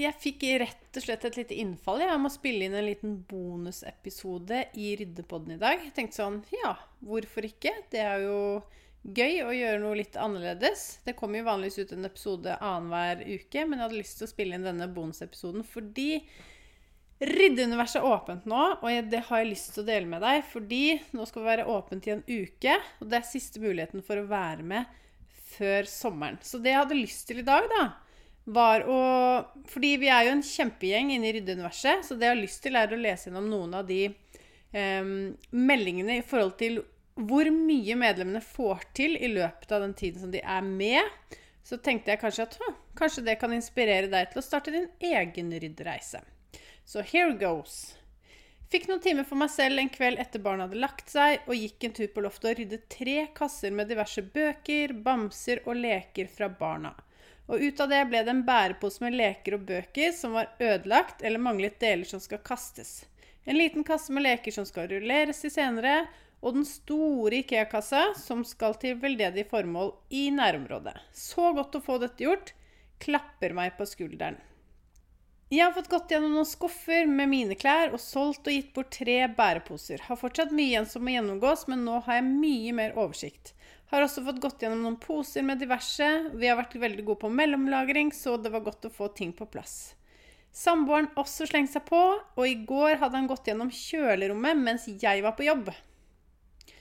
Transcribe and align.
Jeg 0.00 0.16
fikk 0.16 0.44
rett 0.62 0.96
og 0.96 1.04
slett 1.04 1.24
et 1.28 1.36
lite 1.42 1.56
innfall. 1.60 2.00
Jeg 2.00 2.20
må 2.22 2.30
spille 2.32 2.66
inn 2.66 2.76
en 2.78 2.86
liten 2.86 3.16
bonusepisode 3.28 4.62
i 4.80 4.94
Ryddepodden 4.96 5.56
i 5.56 5.60
dag. 5.60 5.82
Jeg 5.84 5.92
tenkte 5.96 6.22
sånn 6.22 6.38
Ja, 6.54 6.76
hvorfor 7.04 7.44
ikke? 7.44 7.74
Det 7.92 8.00
er 8.00 8.24
jo 8.24 8.38
gøy 9.02 9.42
å 9.44 9.50
gjøre 9.56 9.80
noe 9.82 9.98
litt 9.98 10.16
annerledes. 10.20 11.00
Det 11.04 11.16
kommer 11.18 11.40
jo 11.40 11.48
vanligvis 11.50 11.82
ut 11.82 11.92
en 11.96 12.08
episode 12.08 12.56
annenhver 12.56 13.26
uke, 13.28 13.66
men 13.66 13.78
jeg 13.78 13.86
hadde 13.86 14.00
lyst 14.00 14.18
til 14.20 14.28
å 14.28 14.32
spille 14.32 14.56
inn 14.56 14.66
denne 14.68 14.88
bonusepisoden 14.92 15.66
fordi 15.68 16.14
Ryddeuniverset 17.20 17.98
er 18.00 18.08
åpent 18.08 18.46
nå, 18.48 18.60
og 18.80 19.08
det 19.12 19.18
har 19.26 19.42
jeg 19.42 19.50
lyst 19.50 19.74
til 19.74 19.82
å 19.82 19.88
dele 19.90 20.08
med 20.08 20.22
deg. 20.24 20.38
Fordi 20.48 20.84
nå 21.12 21.26
skal 21.28 21.42
vi 21.42 21.50
være 21.50 21.66
åpent 21.68 22.06
i 22.08 22.14
en 22.14 22.22
uke, 22.24 22.76
og 22.96 23.10
det 23.12 23.18
er 23.18 23.26
siste 23.28 23.60
muligheten 23.60 24.00
for 24.06 24.22
å 24.22 24.28
være 24.30 24.64
med 24.64 24.94
før 25.50 25.84
sommeren. 25.90 26.38
Så 26.40 26.62
det 26.64 26.72
jeg 26.72 26.80
hadde 26.80 26.96
lyst 26.96 27.26
til 27.28 27.42
i 27.42 27.44
dag, 27.44 27.68
da, 27.68 27.82
var 28.44 28.86
å 28.88 29.00
Fordi 29.70 29.96
vi 30.00 30.08
er 30.10 30.26
jo 30.26 30.36
en 30.36 30.44
kjempegjeng 30.44 31.12
inne 31.14 31.28
i 31.28 31.34
Ryddeuniverset, 31.36 32.04
så 32.06 32.16
det 32.16 32.26
jeg 32.26 32.34
har 32.34 32.40
lyst 32.40 32.62
til, 32.64 32.76
er 32.76 32.92
å 32.92 32.98
lese 32.98 33.28
gjennom 33.28 33.50
noen 33.50 33.76
av 33.78 33.86
de 33.86 34.06
eh, 34.06 35.12
meldingene 35.50 36.18
i 36.18 36.24
forhold 36.26 36.56
til 36.60 36.80
hvor 37.20 37.50
mye 37.52 37.96
medlemmene 38.00 38.40
får 38.44 38.84
til 38.96 39.16
i 39.20 39.30
løpet 39.32 39.72
av 39.72 39.84
den 39.84 39.94
tiden 39.94 40.22
som 40.22 40.32
de 40.32 40.40
er 40.40 40.64
med. 40.64 41.36
Så 41.66 41.78
tenkte 41.84 42.12
jeg 42.12 42.22
kanskje 42.22 42.46
at 42.48 42.58
kanskje 42.98 43.26
det 43.26 43.38
kan 43.40 43.52
inspirere 43.54 44.10
deg 44.10 44.30
til 44.32 44.40
å 44.40 44.44
starte 44.44 44.72
din 44.74 44.88
egen 45.04 45.52
ryddereise. 45.52 46.22
Så 46.88 47.04
here 47.06 47.36
goes. 47.38 47.92
Fikk 48.70 48.86
noen 48.86 49.02
timer 49.02 49.26
for 49.26 49.38
meg 49.38 49.50
selv 49.50 49.82
en 49.82 49.90
kveld 49.90 50.20
etter 50.22 50.42
barna 50.42 50.68
hadde 50.68 50.78
lagt 50.78 51.10
seg, 51.10 51.42
og 51.46 51.58
gikk 51.58 51.86
en 51.86 51.94
tur 51.94 52.10
på 52.14 52.22
loftet 52.22 52.52
og 52.52 52.58
ryddet 52.60 52.88
tre 52.92 53.16
kasser 53.34 53.74
med 53.74 53.90
diverse 53.90 54.22
bøker, 54.22 54.94
bamser 55.04 55.62
og 55.66 55.78
leker 55.78 56.30
fra 56.30 56.48
barna. 56.50 56.94
Og 57.50 57.58
ut 57.58 57.80
av 57.82 57.90
det 57.90 58.04
ble 58.06 58.22
det 58.22 58.30
en 58.30 58.44
bærepose 58.46 59.02
med 59.02 59.16
leker 59.18 59.56
og 59.56 59.64
bøker 59.66 60.12
som 60.14 60.36
var 60.38 60.52
ødelagt 60.62 61.24
eller 61.26 61.42
manglet 61.42 61.80
deler 61.82 62.06
som 62.06 62.22
skal 62.22 62.38
kastes. 62.46 63.00
En 63.44 63.58
liten 63.58 63.82
kasse 63.86 64.14
med 64.14 64.22
leker 64.22 64.54
som 64.54 64.66
skal 64.68 64.86
rulleres 64.92 65.42
til 65.42 65.50
senere, 65.50 66.04
og 66.40 66.54
den 66.56 66.64
store 66.64 67.42
Ikea-kassa 67.42 68.14
som 68.16 68.44
skal 68.48 68.76
til 68.80 69.00
veldedige 69.02 69.48
formål 69.50 69.90
i 70.14 70.28
nærområdet. 70.32 70.94
Så 71.12 71.50
godt 71.56 71.74
å 71.76 71.82
få 71.84 71.98
dette 72.00 72.24
gjort. 72.24 72.54
Klapper 73.00 73.52
meg 73.56 73.74
på 73.76 73.88
skulderen. 73.88 74.38
Jeg 75.50 75.64
har 75.66 75.74
fått 75.74 75.90
gått 75.90 76.12
gjennom 76.14 76.36
noen 76.36 76.46
skuffer 76.46 77.08
med 77.10 77.26
mine 77.32 77.56
klær 77.58 77.90
og 77.90 78.00
solgt 78.00 78.46
og 78.46 78.54
gitt 78.54 78.70
bort 78.76 78.92
tre 78.94 79.24
bæreposer. 79.34 80.04
Har 80.06 80.20
fortsatt 80.20 80.52
mye 80.54 80.68
igjen 80.68 80.86
som 80.86 81.02
må 81.02 81.16
gjennomgås, 81.16 81.66
men 81.66 81.82
nå 81.84 81.98
har 82.06 82.20
jeg 82.20 82.28
mye 82.30 82.74
mer 82.78 82.94
oversikt. 82.94 83.50
Har 83.90 84.04
også 84.06 84.22
fått 84.22 84.38
gått 84.42 84.60
gjennom 84.62 84.84
noen 84.84 84.98
poser 85.02 85.42
med 85.42 85.58
diverse. 85.58 86.06
Vi 86.38 86.46
har 86.46 86.58
vært 86.60 86.76
veldig 86.78 87.04
gode 87.08 87.24
på 87.24 87.30
mellomlagring, 87.34 88.12
så 88.14 88.36
det 88.38 88.52
var 88.54 88.62
godt 88.62 88.86
å 88.86 88.92
få 88.94 89.08
ting 89.18 89.32
på 89.34 89.48
plass. 89.50 89.96
Samboeren 90.54 91.08
også 91.18 91.46
slengte 91.46 91.76
seg 91.76 91.86
på, 91.88 91.98
og 92.18 92.44
i 92.46 92.58
går 92.66 93.00
hadde 93.00 93.18
han 93.18 93.28
gått 93.30 93.50
gjennom 93.50 93.70
kjølerommet 93.74 94.58
mens 94.58 94.86
jeg 94.90 95.24
var 95.24 95.34
på 95.38 95.46
jobb. 95.46 95.72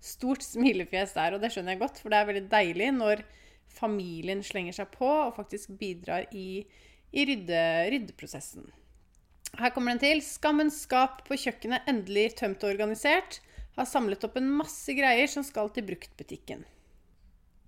Stort 0.00 0.44
smilefjes 0.44 1.12
der, 1.16 1.36
og 1.36 1.40
det 1.40 1.50
skjønner 1.52 1.76
jeg 1.76 1.82
godt, 1.82 2.00
for 2.00 2.12
det 2.12 2.20
er 2.20 2.28
veldig 2.28 2.46
deilig 2.52 2.90
når 2.96 3.22
familien 3.70 4.42
slenger 4.44 4.76
seg 4.76 4.90
på 4.92 5.08
og 5.08 5.36
faktisk 5.36 5.72
bidrar 5.80 6.26
i, 6.36 6.64
i 7.12 7.24
rydde, 7.28 7.62
ryddeprosessen. 7.94 8.68
Her 9.60 9.72
kommer 9.74 9.96
den 9.96 10.02
til. 10.02 10.20
Skammens 10.24 10.82
skap 10.84 11.24
på 11.26 11.38
kjøkkenet 11.40 11.88
endelig 11.90 12.34
tømt 12.40 12.64
og 12.64 12.74
organisert. 12.74 13.40
Har 13.76 13.88
samlet 13.88 14.24
opp 14.26 14.36
en 14.40 14.52
masse 14.60 14.92
greier 14.96 15.30
som 15.30 15.44
skal 15.46 15.72
til 15.74 15.88
bruktbutikken. 15.88 16.64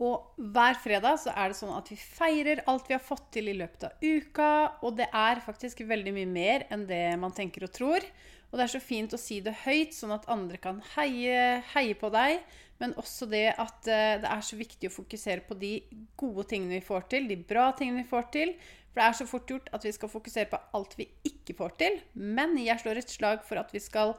Og 0.02 0.42
hver 0.54 0.78
fredag 0.82 1.20
så 1.22 1.32
er 1.38 1.52
det 1.52 1.58
sånn 1.58 1.74
at 1.76 1.86
vi 1.92 1.96
feirer 2.00 2.64
alt 2.70 2.88
vi 2.88 2.96
har 2.96 3.04
fått 3.04 3.28
til 3.36 3.52
i 3.52 3.56
løpet 3.56 3.86
av 3.86 4.02
uka. 4.02 4.50
Og 4.82 4.96
det 4.98 5.06
er 5.14 5.42
faktisk 5.44 5.84
veldig 5.86 6.14
mye 6.16 6.30
mer 6.30 6.66
enn 6.74 6.88
det 6.88 7.04
man 7.22 7.34
tenker 7.36 7.68
og 7.68 7.74
tror. 7.76 8.06
Og 8.50 8.58
det 8.58 8.66
er 8.66 8.72
så 8.74 8.82
fint 8.84 9.14
å 9.14 9.20
si 9.20 9.38
det 9.44 9.54
høyt, 9.62 9.94
sånn 9.96 10.12
at 10.12 10.28
andre 10.32 10.58
kan 10.60 10.82
heie, 10.96 11.62
heie 11.72 11.96
på 11.98 12.10
deg. 12.12 12.42
Men 12.82 12.96
også 12.98 13.28
det 13.30 13.46
at 13.54 13.86
uh, 13.86 14.18
det 14.20 14.28
er 14.28 14.44
så 14.44 14.58
viktig 14.58 14.90
å 14.90 14.96
fokusere 14.96 15.46
på 15.46 15.56
de 15.60 15.76
gode 16.18 16.44
tingene 16.50 16.80
vi 16.80 16.84
får 16.84 17.06
til, 17.14 17.28
de 17.30 17.38
bra 17.38 17.70
tingene 17.78 18.02
vi 18.02 18.10
får 18.10 18.26
til. 18.34 18.56
For 18.92 19.00
det 19.00 19.06
er 19.06 19.16
så 19.16 19.26
fort 19.30 19.48
gjort 19.48 19.70
at 19.72 19.86
vi 19.86 19.94
skal 19.96 20.10
fokusere 20.12 20.50
på 20.50 20.60
alt 20.76 20.98
vi 20.98 21.06
ikke 21.30 21.56
får 21.56 21.76
til. 21.80 22.00
Men 22.18 22.58
jeg 22.60 22.82
slår 22.82 23.00
et 23.00 23.14
slag 23.14 23.46
for 23.46 23.62
at 23.62 23.70
vi 23.72 23.80
skal 23.80 24.16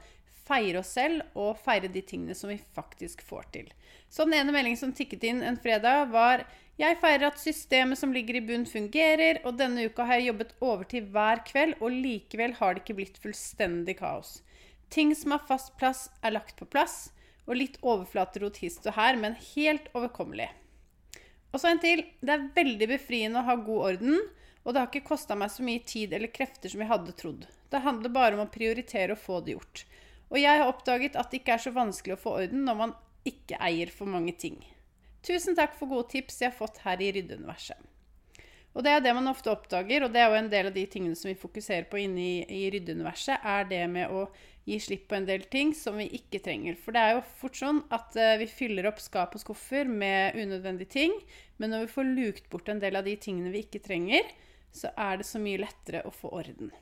feire 0.48 0.82
oss 0.82 0.92
selv 0.96 1.24
og 1.40 1.60
feire 1.64 1.90
de 1.92 2.02
tingene 2.06 2.36
som 2.38 2.52
vi 2.52 2.60
faktisk 2.76 3.24
får 3.26 3.48
til. 3.56 3.72
Så 4.10 4.28
den 4.28 4.36
ene 4.38 4.54
meldingen 4.56 4.80
som 4.80 4.94
tikket 4.96 5.24
inn 5.30 5.42
en 5.44 5.60
fredag, 5.60 6.10
var 6.14 6.46
jeg 6.80 6.98
feirer 7.02 7.28
at 7.28 7.42
systemet 7.42 8.00
som 8.00 8.14
ligger 8.16 8.40
i 8.40 8.44
bunn, 8.46 8.66
fungerer, 8.66 9.40
og 9.46 9.60
denne 9.60 9.86
uka 9.86 10.08
har 10.10 10.20
jeg 10.20 10.32
jobbet 10.32 10.56
overtid 10.62 11.12
hver 11.14 11.44
kveld, 11.46 11.76
og 11.82 11.94
likevel 11.94 12.56
har 12.58 12.74
det 12.74 12.84
ikke 12.84 12.98
blitt 12.98 13.20
fullstendig 13.22 14.00
kaos. 14.00 14.40
Ting 14.94 15.14
som 15.18 15.36
har 15.36 15.46
fast 15.50 15.76
plass, 15.78 16.08
er 16.26 16.34
lagt 16.34 16.58
på 16.58 16.66
plass, 16.70 17.12
og 17.46 17.60
litt 17.60 17.78
overflaterot 17.82 18.58
hist 18.64 18.88
og 18.90 18.98
her, 18.98 19.20
men 19.20 19.38
helt 19.54 19.90
overkommelig. 19.94 20.50
Og 21.54 21.62
så 21.62 21.70
en 21.70 21.82
til. 21.82 22.02
Det 22.22 22.34
er 22.34 22.48
veldig 22.56 22.88
befriende 22.96 23.42
å 23.42 23.48
ha 23.48 23.56
god 23.62 23.90
orden, 23.92 24.22
og 24.64 24.74
det 24.74 24.82
har 24.82 24.90
ikke 24.90 25.12
kosta 25.12 25.38
meg 25.38 25.52
så 25.54 25.66
mye 25.66 25.84
tid 25.86 26.16
eller 26.16 26.32
krefter 26.34 26.72
som 26.72 26.82
jeg 26.82 26.90
hadde 26.90 27.14
trodd. 27.20 27.46
Det 27.70 27.84
handler 27.84 28.14
bare 28.16 28.38
om 28.38 28.46
å 28.46 28.52
prioritere 28.54 29.14
å 29.14 29.20
få 29.20 29.42
det 29.44 29.58
gjort. 29.58 29.84
Og 30.32 30.40
jeg 30.40 30.62
har 30.62 30.70
oppdaget 30.70 31.18
at 31.20 31.32
det 31.32 31.42
ikke 31.42 31.58
er 31.58 31.66
så 31.66 31.74
vanskelig 31.76 32.18
å 32.18 32.22
få 32.24 32.38
orden 32.44 32.64
når 32.68 32.80
man 32.80 32.96
ikke 33.28 33.60
eier 33.64 33.92
for 33.94 34.10
mange 34.10 34.36
ting. 34.40 34.60
Tusen 35.24 35.56
takk 35.56 35.76
for 35.80 35.92
gode 35.92 36.10
tips 36.12 36.42
jeg 36.42 36.52
har 36.52 36.58
fått 36.58 36.82
her 36.84 37.02
i 37.02 37.12
Ryddeuniverset. 37.16 37.80
Og 38.74 38.82
det 38.82 38.90
er 38.90 39.04
det 39.06 39.14
man 39.14 39.30
ofte 39.30 39.52
oppdager, 39.54 40.04
og 40.04 40.14
det 40.14 40.22
er 40.24 40.32
jo 40.32 40.40
en 40.40 40.50
del 40.50 40.72
av 40.72 40.74
de 40.74 40.84
tingene 40.90 41.18
som 41.18 41.30
vi 41.30 41.38
fokuserer 41.38 41.86
på 41.90 42.00
inne 42.02 42.24
i, 42.24 42.34
i 42.50 42.64
Ryddeuniverset, 42.74 43.46
er 43.46 43.68
det 43.70 43.84
med 43.92 44.10
å 44.10 44.26
gi 44.66 44.80
slipp 44.82 45.06
på 45.12 45.18
en 45.20 45.28
del 45.28 45.46
ting 45.52 45.76
som 45.78 46.00
vi 46.02 46.08
ikke 46.18 46.42
trenger. 46.44 46.78
For 46.82 46.96
det 46.96 47.04
er 47.04 47.18
jo 47.18 47.26
fort 47.42 47.60
sånn 47.60 47.84
at 47.94 48.18
uh, 48.18 48.34
vi 48.42 48.48
fyller 48.50 48.88
opp 48.90 49.02
skap 49.04 49.36
og 49.38 49.44
skuffer 49.44 49.90
med 49.90 50.40
unødvendige 50.40 50.96
ting, 50.96 51.14
men 51.62 51.76
når 51.76 51.86
vi 51.86 51.94
får 51.98 52.10
lukt 52.18 52.50
bort 52.50 52.72
en 52.74 52.82
del 52.82 52.98
av 52.98 53.06
de 53.06 53.14
tingene 53.22 53.54
vi 53.54 53.62
ikke 53.68 53.84
trenger, 53.84 54.26
så 54.74 54.90
er 54.98 55.22
det 55.22 55.30
så 55.30 55.42
mye 55.44 55.62
lettere 55.62 56.02
å 56.08 56.16
få 56.16 56.34
orden. 56.34 56.74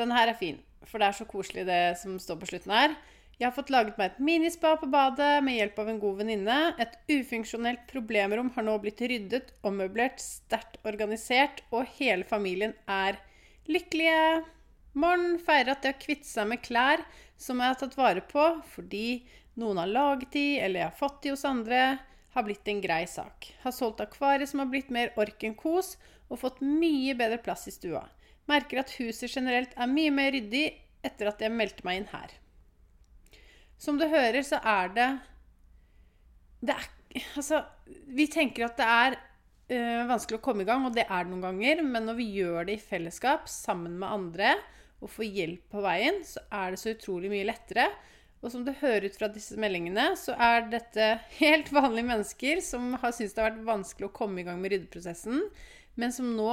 Denne 0.00 0.16
her 0.16 0.32
er 0.32 0.38
fin, 0.38 0.60
for 0.88 1.00
det 1.00 1.10
er 1.10 1.16
så 1.18 1.26
koselig 1.28 1.66
det 1.68 1.80
som 2.00 2.16
står 2.20 2.40
på 2.40 2.48
slutten 2.48 2.72
her. 2.72 2.94
Jeg 3.40 3.48
har 3.48 3.56
fått 3.56 3.70
laget 3.72 3.96
meg 3.96 4.10
et 4.10 4.20
minispa 4.20 4.74
på 4.76 4.88
badet 4.92 5.38
med 5.44 5.56
hjelp 5.56 5.78
av 5.80 5.88
en 5.88 6.00
god 6.00 6.18
venninne. 6.18 6.56
Et 6.80 6.96
ufunksjonelt 7.14 7.86
problemrom 7.88 8.50
har 8.52 8.66
nå 8.66 8.74
blitt 8.82 9.00
ryddet, 9.00 9.54
ommøblert, 9.64 10.20
sterkt 10.20 10.76
organisert, 10.84 11.62
og 11.72 11.88
hele 11.96 12.26
familien 12.28 12.74
er 12.84 13.16
lykkelige. 13.68 14.42
Morgen 14.92 15.38
feirer 15.40 15.72
at 15.72 15.80
de 15.84 15.92
har 15.92 16.00
kvittet 16.02 16.28
seg 16.28 16.50
med 16.50 16.60
klær 16.66 17.04
som 17.40 17.60
jeg 17.62 17.72
har 17.72 17.80
tatt 17.80 17.96
vare 17.96 18.24
på, 18.28 18.44
fordi 18.74 19.22
noen 19.60 19.80
har 19.80 19.88
laget 19.88 20.36
de, 20.36 20.46
eller 20.60 20.82
jeg 20.82 20.90
har 20.90 21.00
fått 21.00 21.22
de 21.24 21.32
hos 21.32 21.48
andre, 21.48 21.82
har 22.36 22.46
blitt 22.46 22.68
en 22.68 22.84
grei 22.84 23.02
sak. 23.08 23.48
Har 23.64 23.72
solgt 23.72 24.04
akvariet 24.04 24.52
som 24.52 24.60
har 24.60 24.68
blitt 24.68 24.92
mer 24.92 25.16
ork 25.20 25.48
enn 25.48 25.56
kos, 25.56 25.94
og 26.28 26.42
fått 26.44 26.60
mye 26.60 27.16
bedre 27.16 27.40
plass 27.40 27.64
i 27.70 27.74
stua. 27.74 28.04
Merker 28.50 28.82
at 28.82 28.94
huset 28.98 29.30
generelt 29.30 29.74
er 29.76 29.90
mye 29.90 30.12
mer 30.14 30.32
ryddig 30.34 30.66
etter 31.06 31.30
at 31.30 31.42
jeg 31.42 31.54
meldte 31.54 31.86
meg 31.86 32.00
inn 32.00 32.10
her. 32.12 32.32
Som 33.80 33.96
du 34.00 34.04
hører, 34.10 34.42
så 34.44 34.60
er 34.60 34.94
det 34.96 35.10
Det 36.60 36.76
er 36.76 36.88
Altså, 37.34 37.64
vi 38.06 38.28
tenker 38.30 38.68
at 38.68 38.76
det 38.78 38.86
er 38.86 39.14
øh, 39.74 40.02
vanskelig 40.06 40.38
å 40.38 40.42
komme 40.44 40.62
i 40.62 40.68
gang, 40.68 40.84
og 40.86 40.94
det 40.94 41.08
er 41.08 41.24
det 41.24 41.32
noen 41.32 41.42
ganger, 41.42 41.80
men 41.82 42.04
når 42.06 42.18
vi 42.20 42.26
gjør 42.36 42.68
det 42.68 42.76
i 42.76 42.84
fellesskap 42.84 43.48
sammen 43.50 43.96
med 43.98 44.06
andre 44.06 44.52
og 45.00 45.10
får 45.10 45.26
hjelp 45.26 45.72
på 45.72 45.82
veien, 45.82 46.20
så 46.22 46.44
er 46.54 46.70
det 46.70 46.78
så 46.78 46.92
utrolig 46.92 47.32
mye 47.32 47.48
lettere. 47.48 47.88
Og 48.40 48.52
som 48.52 48.62
du 48.64 48.70
hører 48.78 49.08
ut 49.08 49.18
fra 49.18 49.28
disse 49.32 49.58
meldingene, 49.60 50.12
så 50.16 50.36
er 50.38 50.68
dette 50.72 51.08
helt 51.40 51.72
vanlige 51.74 52.08
mennesker 52.08 52.62
som 52.64 52.92
har 53.00 53.16
syntes 53.16 53.34
det 53.34 53.42
har 53.42 53.50
vært 53.50 53.66
vanskelig 53.68 54.08
å 54.08 54.14
komme 54.16 54.40
i 54.40 54.46
gang 54.46 54.60
med 54.62 54.72
ryddeprosessen, 54.74 55.42
men 56.00 56.14
som 56.14 56.30
nå 56.36 56.52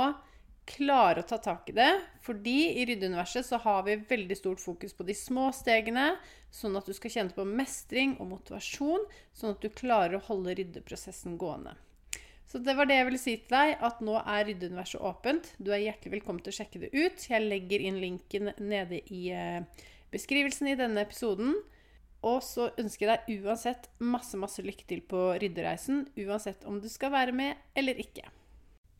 klarer 0.68 1.22
å 1.22 1.28
ta 1.28 1.40
tak 1.42 1.72
i 1.72 1.76
det. 1.78 1.90
Fordi 2.26 2.58
i 2.82 2.86
ryddeuniverset 2.90 3.48
så 3.48 3.60
har 3.64 3.86
vi 3.88 3.98
veldig 4.10 4.38
stort 4.38 4.62
fokus 4.64 4.96
på 4.98 5.06
de 5.08 5.16
små 5.18 5.50
stegene, 5.56 6.14
sånn 6.54 6.78
at 6.80 6.88
du 6.88 6.94
skal 6.96 7.14
kjenne 7.14 7.36
på 7.36 7.48
mestring 7.48 8.18
og 8.22 8.32
motivasjon, 8.36 9.08
sånn 9.36 9.56
at 9.56 9.64
du 9.64 9.72
klarer 9.74 10.18
å 10.18 10.26
holde 10.28 10.58
ryddeprosessen 10.60 11.38
gående. 11.40 11.76
Så 12.48 12.62
det 12.64 12.78
var 12.78 12.88
det 12.88 12.96
jeg 12.96 13.08
ville 13.10 13.20
si 13.20 13.34
til 13.42 13.52
deg, 13.52 13.74
at 13.84 14.00
nå 14.04 14.16
er 14.22 14.46
ryddeuniverset 14.48 15.04
åpent. 15.04 15.50
Du 15.60 15.74
er 15.76 15.84
hjertelig 15.84 16.14
velkommen 16.16 16.44
til 16.44 16.54
å 16.54 16.58
sjekke 16.62 16.86
det 16.86 16.94
ut. 16.96 17.26
Jeg 17.28 17.44
legger 17.44 17.84
inn 17.84 18.00
linken 18.00 18.54
nede 18.64 19.02
i 19.12 19.28
eh, 19.36 19.88
beskrivelsen 20.14 20.72
i 20.72 20.78
denne 20.80 21.04
episoden. 21.04 21.58
Og 22.28 22.40
så 22.44 22.70
ønsker 22.80 23.06
jeg 23.06 23.12
deg 23.12 23.46
uansett 23.46 23.92
masse, 24.00 24.40
masse 24.40 24.64
lykke 24.64 24.88
til 24.90 25.04
på 25.06 25.28
ryddereisen, 25.44 26.08
uansett 26.24 26.64
om 26.68 26.80
du 26.82 26.88
skal 26.92 27.14
være 27.14 27.36
med 27.36 27.60
eller 27.78 28.00
ikke. 28.02 28.26